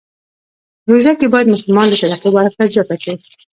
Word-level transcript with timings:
روژه 0.89 1.11
کې 1.19 1.27
باید 1.33 1.51
مسلمان 1.53 1.87
د 1.89 1.93
صدقې 2.01 2.29
ورکړه 2.31 2.63
زیاته 2.73 2.95
کړی. 3.01 3.15